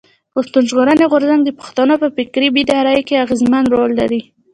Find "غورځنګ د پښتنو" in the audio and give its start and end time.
1.11-1.93